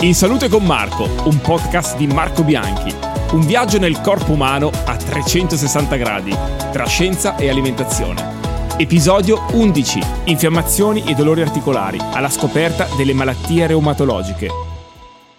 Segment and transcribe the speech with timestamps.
[0.00, 2.94] In Salute con Marco, un podcast di Marco Bianchi.
[3.32, 6.36] Un viaggio nel corpo umano a 360 gradi,
[6.70, 8.34] tra scienza e alimentazione.
[8.76, 10.00] Episodio 11.
[10.24, 14.65] Infiammazioni e dolori articolari, alla scoperta delle malattie reumatologiche.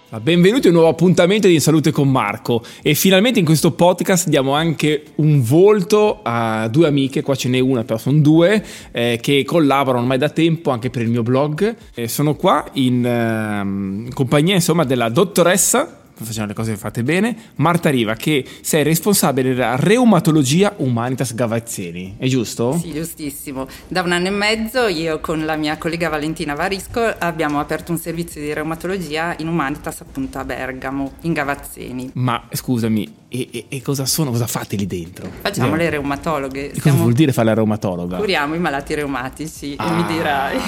[0.09, 4.29] Benvenuti a un nuovo appuntamento di In Salute con Marco e finalmente in questo podcast
[4.29, 8.63] diamo anche un volto a due amiche, qua ce n'è una però sono due,
[8.93, 11.75] eh, che collaborano ormai da tempo anche per il mio blog.
[11.93, 17.89] Eh, sono qua in eh, compagnia insomma della dottoressa facciamo le cose fatte bene, Marta
[17.89, 22.77] Riva, che sei responsabile della reumatologia Humanitas Gavazzeni, è giusto?
[22.77, 23.67] Sì, giustissimo.
[23.87, 27.97] Da un anno e mezzo io con la mia collega Valentina Varisco abbiamo aperto un
[27.97, 32.11] servizio di reumatologia in Humanitas appunto a Bergamo, in Gavazzeni.
[32.13, 34.31] Ma scusami, e, e, e cosa sono?
[34.31, 35.29] Cosa fate lì dentro?
[35.41, 35.75] Facciamo Andiamo.
[35.75, 36.71] le reumatologhe.
[36.71, 38.17] E cosa vuol dire fare la reumatologa?
[38.17, 39.91] Curiamo i malati reumatici ah.
[39.91, 40.59] e mi dirai.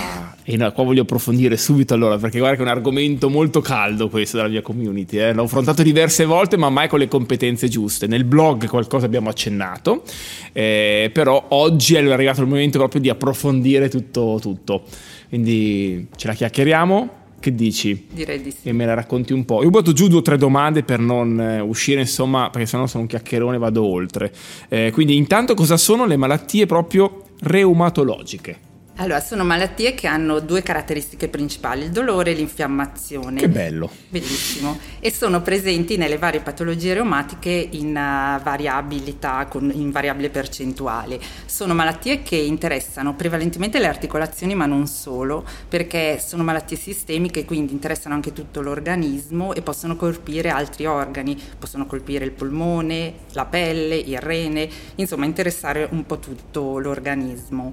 [0.43, 4.09] E no, qua voglio approfondire subito allora, perché guarda che è un argomento molto caldo
[4.09, 5.19] questo della mia community.
[5.19, 5.31] Eh?
[5.39, 8.07] L'ho affrontato diverse volte, ma mai con le competenze giuste.
[8.07, 10.03] Nel blog qualcosa abbiamo accennato,
[10.51, 14.83] eh, però oggi è arrivato il momento proprio di approfondire tutto, tutto.
[15.29, 17.17] Quindi ce la chiacchieriamo.
[17.39, 18.07] Che dici?
[18.11, 18.67] Direi di sì.
[18.67, 19.61] E me la racconti un po'.
[19.61, 22.85] Io ho butto giù due o tre domande per non eh, uscire, insomma, perché sennò
[22.85, 24.33] sono un chiacchierone e vado oltre.
[24.67, 28.67] Eh, quindi, intanto, cosa sono le malattie proprio reumatologiche?
[29.01, 33.39] Allora, sono malattie che hanno due caratteristiche principali, il dolore e l'infiammazione.
[33.39, 33.89] Che bello.
[34.09, 34.77] Bellissimo.
[34.99, 41.17] E sono presenti nelle varie patologie reumatiche in uh, variabilità, con, in variabile percentuale.
[41.45, 47.71] Sono malattie che interessano prevalentemente le articolazioni, ma non solo, perché sono malattie sistemiche, quindi
[47.71, 53.95] interessano anche tutto l'organismo e possono colpire altri organi, possono colpire il polmone, la pelle,
[53.95, 57.71] il rene, insomma interessare un po' tutto l'organismo.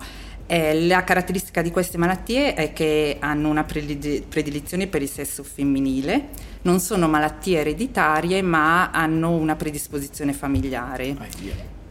[0.49, 6.29] Eh, la caratteristica di queste malattie è che hanno una predilizione per il sesso femminile,
[6.63, 11.17] non sono malattie ereditarie ma hanno una predisposizione familiare.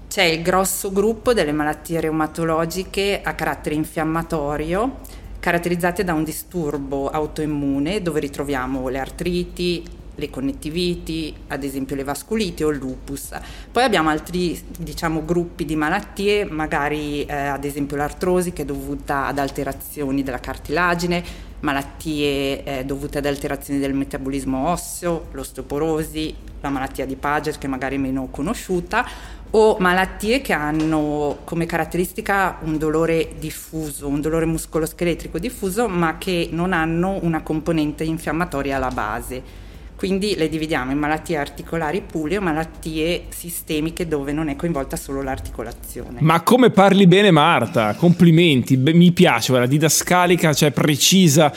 [0.08, 5.00] C'è il grosso gruppo delle malattie reumatologiche a carattere infiammatorio,
[5.40, 9.84] caratterizzate da un disturbo autoimmune dove ritroviamo le artriti,
[10.16, 13.30] le connettiviti, ad esempio le vasculiti o il lupus.
[13.72, 19.28] Poi abbiamo altri diciamo, gruppi di malattie, magari eh, ad esempio l'artrosi che è dovuta
[19.28, 21.24] ad alterazioni della cartilagine,
[21.60, 27.96] malattie eh, dovute ad alterazioni del metabolismo osseo, l'osteoporosi, la malattia di Paget che magari
[27.96, 29.06] è meno conosciuta,
[29.52, 36.50] o malattie che hanno come caratteristica un dolore diffuso, un dolore muscoloscheletrico diffuso, ma che
[36.52, 39.64] non hanno una componente infiammatoria alla base.
[39.96, 45.22] Quindi le dividiamo in malattie articolari pure o malattie sistemiche dove non è coinvolta solo
[45.22, 46.18] l'articolazione.
[46.20, 51.52] Ma come parli bene Marta, complimenti, Beh, mi piace, guarda, didascalica, cioè precisa.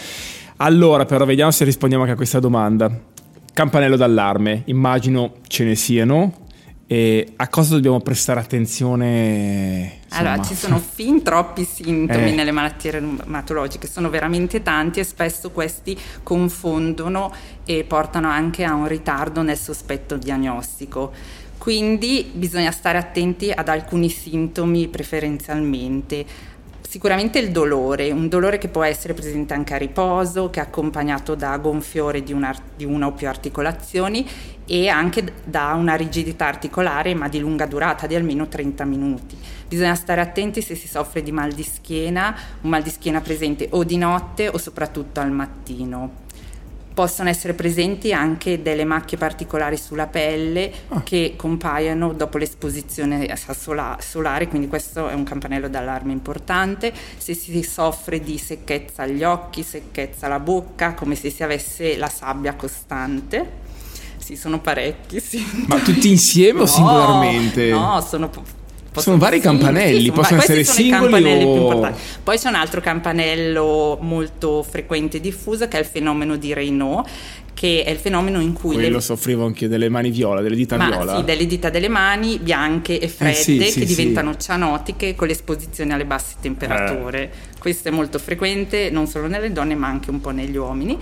[0.59, 2.91] Allora però vediamo se rispondiamo anche a questa domanda.
[3.53, 6.47] Campanello d'allarme, immagino ce ne siano,
[6.91, 10.01] e a cosa dobbiamo prestare attenzione?
[10.05, 10.31] Insomma?
[10.31, 12.35] Allora, ci sono fin troppi sintomi eh.
[12.35, 17.31] nelle malattie reumatologiche, sono veramente tanti e spesso questi confondono
[17.67, 21.13] e portano anche a un ritardo nel sospetto diagnostico.
[21.59, 26.25] Quindi bisogna stare attenti ad alcuni sintomi preferenzialmente.
[26.89, 31.35] Sicuramente il dolore, un dolore che può essere presente anche a riposo, che è accompagnato
[31.35, 34.27] da gonfiore di una, di una o più articolazioni
[34.65, 39.37] e anche da una rigidità articolare ma di lunga durata, di almeno 30 minuti.
[39.69, 43.69] Bisogna stare attenti se si soffre di mal di schiena, un mal di schiena presente
[43.73, 46.27] o di notte o soprattutto al mattino
[46.99, 51.01] possono essere presenti anche delle macchie particolari sulla pelle ah.
[51.05, 53.33] che compaiono dopo l'esposizione
[54.01, 56.93] solare, quindi questo è un campanello d'allarme importante.
[57.17, 62.09] Se si soffre di secchezza agli occhi, secchezza alla bocca, come se si avesse la
[62.09, 63.49] sabbia costante.
[64.17, 65.65] Sì, sono parecchi, sì.
[65.69, 67.71] Ma tutti insieme no, o singolarmente?
[67.71, 68.29] No, sono
[68.97, 71.95] sono vari campanelli, sì, possono essere singoli o...
[72.23, 77.07] Poi c'è un altro campanello molto frequente e diffuso che è il fenomeno di Raynaud
[77.59, 78.75] che è il fenomeno in cui...
[78.75, 79.03] Quello le...
[79.03, 81.17] soffrivo anche delle mani viola, delle dita Ma, viola.
[81.17, 84.47] Sì, delle dita delle mani bianche e fredde eh, sì, che sì, diventano sì.
[84.47, 87.23] cianotiche con l'esposizione alle basse temperature.
[87.25, 87.31] Eh.
[87.59, 90.97] Questo è molto frequente non solo nelle donne ma anche un po' negli uomini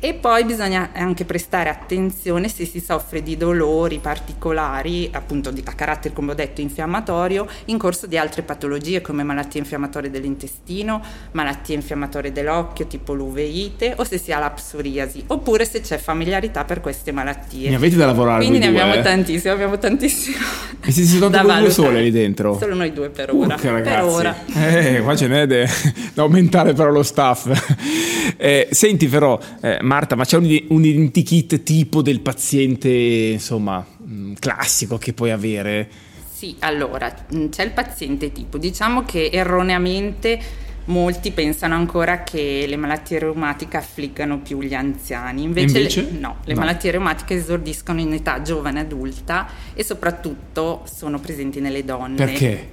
[0.00, 5.72] e poi bisogna anche prestare attenzione se si soffre di dolori particolari, appunto di, a
[5.72, 11.02] carattere, come ho detto, infiammatorio, in corso di altre patologie come malattie infiammatorie dell'intestino,
[11.32, 16.64] malattie infiammatorie dell'occhio tipo l'uveite o se si ha la psoriasi, oppure se c'è familiarità
[16.64, 17.70] per queste malattie.
[17.70, 19.02] Ne avete da lavorare Quindi ne due, abbiamo eh?
[19.02, 20.36] tantissimo, abbiamo tantissimo.
[20.84, 22.56] E siete soltanto voi due sole lì dentro?
[22.58, 23.54] Solo noi due per ora.
[23.54, 23.96] Urca, ragazzi.
[23.96, 24.36] Per ora.
[24.54, 25.68] Eh, qua ce n'è de...
[26.14, 27.96] da aumentare però lo staff.
[28.36, 34.34] Eh, senti però, eh, Marta, ma c'è un, un identikit tipo del paziente, insomma, mm,
[34.38, 35.88] classico che puoi avere?
[36.30, 38.58] Sì, allora, mm, c'è il paziente tipo.
[38.58, 40.38] Diciamo che erroneamente
[40.84, 45.42] molti pensano ancora che le malattie reumatiche affliggano più gli anziani.
[45.42, 46.02] Invece, Invece?
[46.02, 46.60] Le, no, le No.
[46.60, 52.16] malattie reumatiche esordiscono in età giovane adulta e soprattutto sono presenti nelle donne.
[52.16, 52.68] Perché?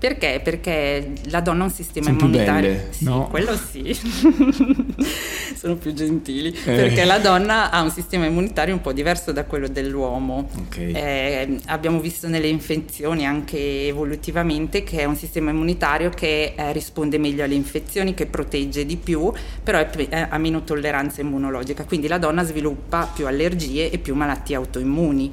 [0.00, 0.40] Perché?
[0.42, 2.70] Perché la donna ha un sistema Sono più immunitario.
[2.70, 3.28] belle, sì, no?
[3.28, 3.94] quello sì.
[5.54, 6.48] Sono più gentili.
[6.48, 6.62] Eh.
[6.74, 10.48] Perché la donna ha un sistema immunitario un po' diverso da quello dell'uomo.
[10.58, 10.76] Ok.
[10.78, 17.18] Eh, abbiamo visto nelle infezioni anche evolutivamente che è un sistema immunitario che eh, risponde
[17.18, 19.30] meglio alle infezioni, che protegge di più,
[19.62, 21.84] però è pe- eh, ha meno tolleranza immunologica.
[21.84, 25.30] Quindi la donna sviluppa più allergie e più malattie autoimmuni.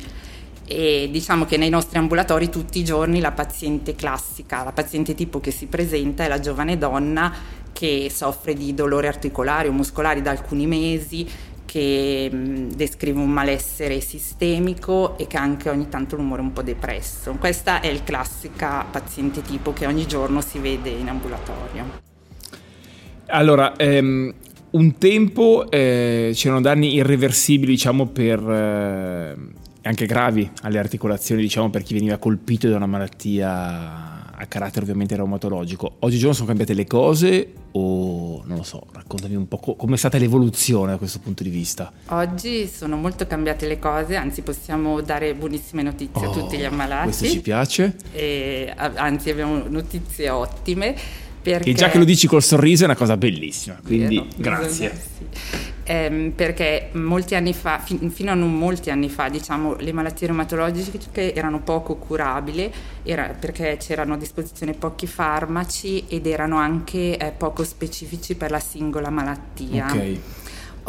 [0.69, 5.39] E diciamo che nei nostri ambulatori tutti i giorni la paziente classica, la paziente tipo
[5.39, 7.33] che si presenta è la giovane donna
[7.71, 11.25] che soffre di dolori articolari o muscolari da alcuni mesi,
[11.63, 16.63] che mh, descrive un malessere sistemico e che ha anche ogni tanto l'umore un po'
[16.63, 17.35] depresso.
[17.39, 22.05] Questa è il classica paziente tipo che ogni giorno si vede in ambulatorio.
[23.27, 24.33] Allora, ehm,
[24.71, 29.35] un tempo eh, c'erano danni irreversibili, diciamo, per eh,
[29.87, 35.15] anche gravi alle articolazioni, diciamo, per chi veniva colpito da una malattia a carattere ovviamente
[35.15, 35.95] reumatologico.
[35.99, 40.19] Oggigiorno sono cambiate le cose o non lo so, raccontami un po' co- com'è stata
[40.19, 41.91] l'evoluzione da questo punto di vista.
[42.09, 46.63] Oggi sono molto cambiate le cose, anzi possiamo dare buonissime notizie a Oh, tutti gli
[46.65, 47.03] ammalati.
[47.05, 47.95] Questo ci piace.
[48.11, 50.95] E, a- anzi abbiamo notizie ottime.
[51.51, 51.69] Perché...
[51.69, 54.89] E già che lo dici col sorriso è una cosa bellissima, quindi Vero, grazie.
[54.89, 55.75] bisogna-.
[55.89, 60.27] Ehm, perché molti anni fa, fin- fino a non molti anni fa, diciamo, le malattie
[60.27, 62.69] reumatologiche erano poco curabili,
[63.03, 68.59] era perché c'erano a disposizione pochi farmaci ed erano anche eh, poco specifici per la
[68.59, 69.85] singola malattia.
[69.89, 70.17] Ok,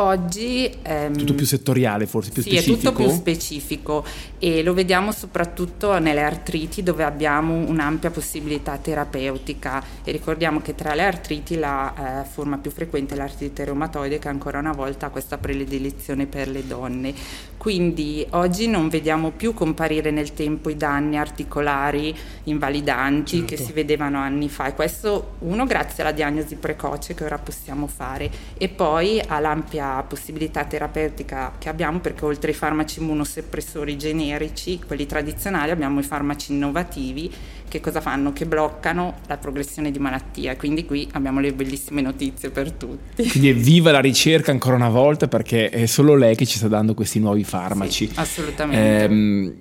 [0.01, 2.77] Oggi ehm, tutto più settoriale forse, più sì, specifico.
[2.77, 4.05] è tutto più specifico
[4.39, 10.95] e lo vediamo soprattutto nelle artriti dove abbiamo un'ampia possibilità terapeutica e ricordiamo che tra
[10.95, 15.11] le artriti la eh, forma più frequente è l'artrite reumatoide che ancora una volta ha
[15.11, 17.13] questa predilezione per le donne.
[17.57, 23.65] Quindi oggi non vediamo più comparire nel tempo i danni articolari invalidanti che Certo.
[23.65, 28.31] si vedevano anni fa e questo uno grazie alla diagnosi precoce che ora possiamo fare
[28.57, 35.71] e poi all'ampia possibilità terapeutica che abbiamo perché oltre ai farmaci immunosoppressori generici, quelli tradizionali,
[35.71, 37.31] abbiamo i farmaci innovativi
[37.69, 38.33] che cosa fanno?
[38.33, 40.57] Che bloccano la progressione di malattia.
[40.57, 43.29] Quindi qui abbiamo le bellissime notizie per tutti.
[43.29, 46.95] Quindi evviva la ricerca ancora una volta perché è solo lei che ci sta dando
[46.95, 48.07] questi nuovi farmaci.
[48.09, 49.05] Sì, assolutamente.
[49.05, 49.55] Ehm,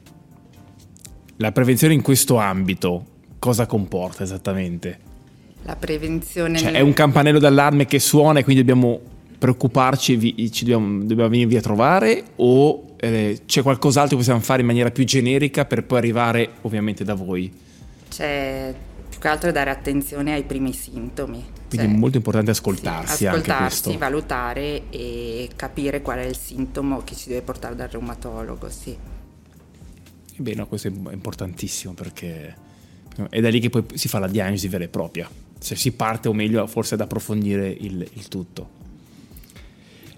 [1.36, 3.06] la prevenzione in questo ambito
[3.40, 5.08] cosa comporta esattamente?
[5.64, 9.02] la prevenzione Cioè, nel- è un campanello d'allarme che suona e quindi dobbiamo
[9.38, 14.62] preoccuparci vi- ci dobbiamo, dobbiamo venirvi a trovare o eh, c'è qualcos'altro che possiamo fare
[14.62, 17.66] in maniera più generica per poi arrivare ovviamente da voi?
[18.10, 18.74] c'è
[19.10, 21.44] più che altro dare attenzione ai primi sintomi.
[21.68, 27.04] Quindi Cioè, è molto importante ascoltarsi, sì, ascoltarsi, valutare e capire qual è il sintomo
[27.04, 28.96] che ci deve portare dal reumatologo, sì.
[30.38, 32.56] Bene, questo è importantissimo perché
[33.30, 35.30] è da lì che poi si fa la diagnosi vera e propria.
[35.60, 38.77] Se si parte o meglio forse ad approfondire il, il tutto.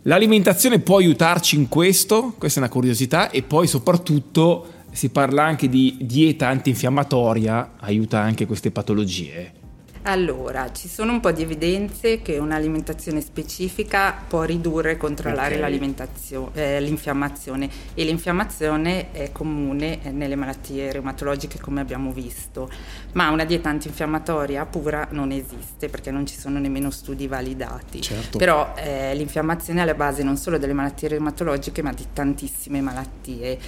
[0.04, 5.68] L'alimentazione può aiutarci in questo, questa è una curiosità, e poi soprattutto si parla anche
[5.68, 9.59] di dieta antinfiammatoria, aiuta anche queste patologie.
[10.04, 15.62] Allora, ci sono un po' di evidenze che un'alimentazione specifica può ridurre e controllare Ok.
[15.62, 22.70] l'alimentazione- eh, l'infiammazione e l'infiammazione è comune eh, nelle malattie reumatologiche come abbiamo visto,
[23.14, 28.02] ma una dieta antinfiammatoria pura non esiste perché non ci sono nemmeno studi validati.
[28.02, 28.38] Certo.
[28.38, 33.60] Però eh, l'infiammazione è alla base non solo delle malattie reumatologiche ma di tantissime malattie.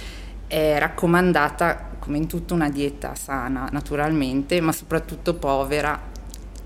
[0.46, 6.10] È raccomandata come in tutto una dieta sana naturalmente, ma soprattutto povera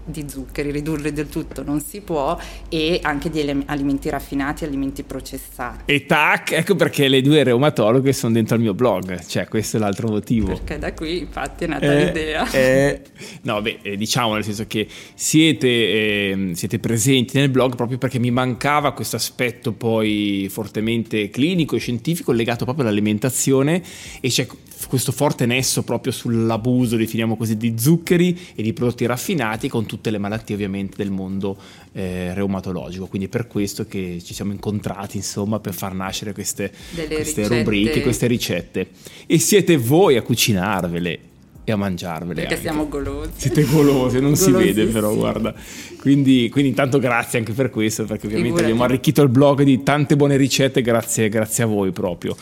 [0.06, 5.92] di zuccheri, ridurre del tutto non si può e anche di alimenti raffinati, alimenti processati.
[5.92, 9.80] E tac, ecco perché le due reumatologhe sono dentro al mio blog, cioè questo è
[9.80, 10.46] l'altro motivo.
[10.46, 12.50] Perché da qui infatti è nata Eh, l'idea.
[12.52, 13.02] eh,
[13.42, 18.18] no, beh, eh, diciamo nel senso che siete, ehm, siete presenti nel blog proprio perché
[18.18, 23.82] mi mancava questo aspetto poi fortemente clinico e scientifico legato proprio all'alimentazione
[24.20, 24.46] e c'è
[24.88, 30.10] questo forte nesso proprio sull'abuso, definiamo così, di zuccheri e di prodotti raffinati con tutte
[30.10, 31.56] le malattie ovviamente del mondo
[31.92, 33.06] eh, reumatologico.
[33.06, 36.70] Quindi è per questo che ci siamo incontrati, insomma, per far nascere queste,
[37.08, 38.88] queste rubriche, queste ricette.
[39.26, 41.18] E siete voi a cucinarvele
[41.64, 42.34] e a mangiarvele.
[42.34, 42.68] Perché anche.
[42.68, 43.30] siamo golosi.
[43.36, 45.54] Siete golosi, non si vede però, guarda.
[45.98, 48.70] Quindi, quindi, intanto grazie anche per questo, perché ovviamente Figurati.
[48.70, 52.36] abbiamo arricchito il blog di tante buone ricette grazie, grazie a voi proprio.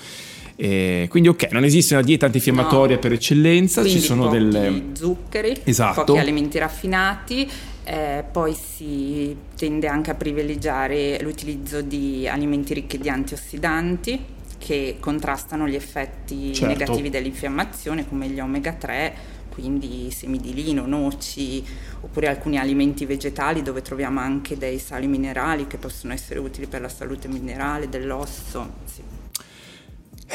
[0.56, 3.00] Eh, quindi ok, non esiste una dieta antinfiammatoria no.
[3.00, 6.04] per eccellenza, quindi ci sono delle zuccheri, esatto.
[6.04, 7.50] pochi alimenti raffinati,
[7.84, 15.68] eh, poi si tende anche a privilegiare l'utilizzo di alimenti ricchi di antiossidanti che contrastano
[15.68, 16.66] gli effetti certo.
[16.66, 21.64] negativi dell'infiammazione come gli omega 3 quindi semi di lino, noci,
[22.00, 26.80] oppure alcuni alimenti vegetali dove troviamo anche dei sali minerali che possono essere utili per
[26.80, 28.68] la salute minerale dell'osso.
[28.84, 29.23] Sì.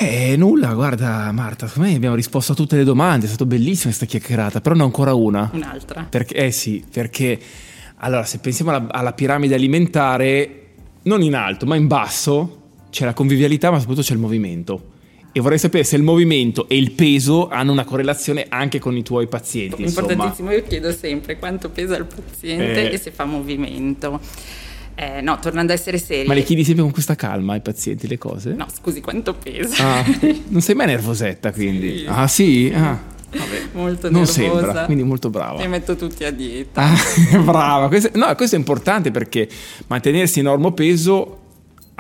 [0.02, 3.94] Eh, nulla, guarda Marta, secondo me abbiamo risposto a tutte le domande, è stata bellissima
[3.94, 5.50] questa chiacchierata, però ne ho ancora una.
[5.52, 6.08] Un'altra.
[6.10, 7.38] Perché, eh sì, perché
[7.98, 10.68] allora se pensiamo alla, alla piramide alimentare,
[11.02, 14.92] non in alto, ma in basso, c'è la convivialità, ma soprattutto c'è il movimento.
[15.34, 19.04] E vorrei sapere se il movimento e il peso hanno una correlazione anche con i
[19.04, 19.84] tuoi pazienti.
[19.84, 22.94] Importantissimo, io chiedo sempre quanto pesa il paziente eh.
[22.94, 24.22] e se fa movimento.
[25.02, 26.28] Eh, no, tornando a essere seri.
[26.28, 28.52] Ma le chiedi sempre con questa calma ai pazienti le cose?
[28.52, 30.00] No, scusi, quanto pesa?
[30.00, 30.06] Ah,
[30.50, 32.00] non sei mai nervosetta quindi?
[32.00, 32.06] Sì.
[32.06, 32.72] Ah sì?
[32.76, 33.00] Ah.
[33.32, 34.32] Vabbè, molto non nervosa.
[34.32, 35.62] sembra, quindi molto brava.
[35.62, 36.82] Li metto tutti a dieta.
[36.82, 36.98] Ah,
[37.40, 39.48] brava, questo, no, questo è importante perché
[39.88, 41.40] mantenersi in peso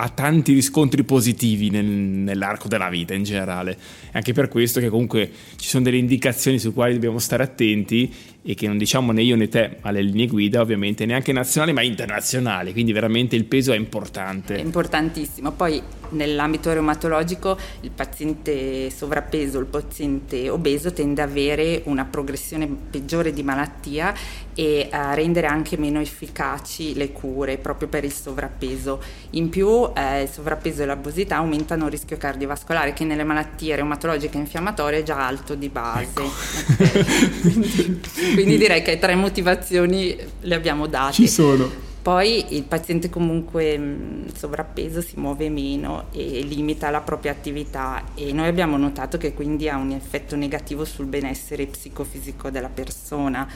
[0.01, 3.77] ha tanti riscontri positivi nel, nell'arco della vita in generale.
[4.11, 8.11] È anche per questo che comunque ci sono delle indicazioni su quali dobbiamo stare attenti
[8.41, 11.81] e che non diciamo né io né te alle linee guida ovviamente neanche nazionali ma
[11.81, 14.55] internazionali, quindi veramente il peso è importante.
[14.55, 15.51] È importantissimo.
[15.51, 15.81] Poi
[16.11, 23.43] nell'ambito reumatologico il paziente sovrappeso, il paziente obeso tende ad avere una progressione peggiore di
[23.43, 24.13] malattia
[24.55, 29.01] e a rendere anche meno efficaci le cure proprio per il sovrappeso.
[29.31, 34.37] In più eh, il sovrappeso e l'obesità aumentano il rischio cardiovascolare che nelle malattie reumatologiche
[34.37, 36.01] e infiammatorie è già alto di base.
[36.01, 36.23] Ecco.
[38.33, 41.13] quindi, direi che tre motivazioni le abbiamo date.
[41.13, 41.87] Ci sono.
[42.01, 48.31] Poi il paziente comunque mm, sovrappeso si muove meno e limita la propria attività e
[48.31, 53.47] noi abbiamo notato che quindi ha un effetto negativo sul benessere psicofisico della persona.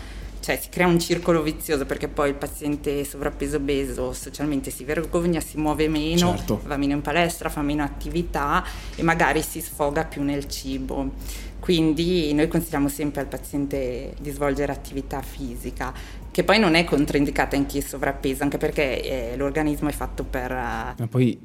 [0.43, 5.39] Cioè si crea un circolo vizioso perché poi il paziente sovrappeso obeso socialmente si vergogna,
[5.39, 6.59] si muove meno, certo.
[6.65, 8.61] va meno in palestra, fa meno attività
[8.93, 11.11] e magari si sfoga più nel cibo.
[11.61, 15.93] Quindi noi consigliamo sempre al paziente di svolgere attività fisica,
[16.29, 20.25] che poi non è controindicata in chi è sovrappeso, anche perché eh, l'organismo è fatto
[20.25, 20.51] per...
[20.51, 20.55] Uh,
[20.97, 21.39] Ma poi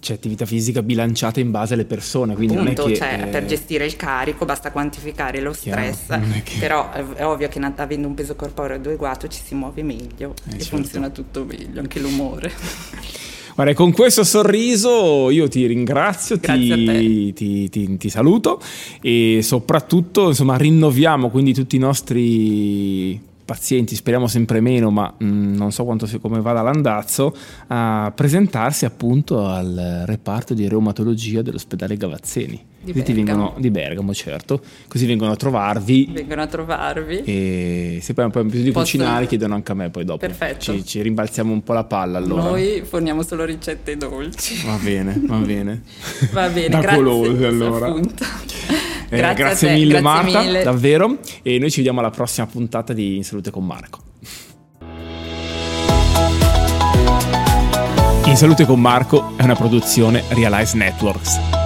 [0.00, 2.96] c'è attività fisica bilanciata in base alle persone, quindi Punto, non è che...
[2.96, 3.26] Cioè, eh...
[3.26, 6.06] per gestire il carico basta quantificare lo stress,
[6.42, 6.58] che...
[6.58, 10.56] però è, è, ovvio che avendo un peso corporeo adeguato ci si muove meglio eh,
[10.56, 10.76] e certo.
[10.76, 12.50] funziona tutto meglio, anche l'umore.
[13.54, 18.58] Guarda, con questo sorriso io ti ringrazio, ti, ti, ti, ti, saluto
[19.02, 25.56] e soprattutto insomma rinnoviamo quindi tutti i nostri pazienti, speriamo sempre meno, ma mh, mm,
[25.56, 27.34] non so quanto, come vada l'andazzo,
[27.66, 32.68] a presentarsi appunto al reparto di reumatologia dell'ospedale Gavazzeni.
[32.82, 33.14] Di Bergamo.
[33.14, 34.62] Vengono, di Bergamo, certo.
[34.86, 36.10] Così vengono a trovarvi.
[36.12, 37.22] Vengono a trovarvi.
[37.24, 38.96] E se poi hanno bisogno di Posso...
[38.96, 40.18] cucinare, chiedono anche a me poi dopo.
[40.18, 40.72] Perfetto.
[40.72, 42.44] Ci, ci, rimbalziamo un po' la palla allora.
[42.44, 44.64] Noi forniamo solo ricette dolci.
[44.64, 45.82] Va bene, va bene.
[46.32, 47.02] va bene, da grazie.
[47.02, 47.86] Colose, allora.
[47.88, 48.24] Appunto.
[49.12, 50.62] Eh, grazie, grazie mille grazie Marta, mille.
[50.62, 51.18] davvero.
[51.42, 53.98] E noi ci vediamo alla prossima puntata di In Salute con Marco.
[58.24, 61.59] In Salute con Marco è una produzione Realize Networks.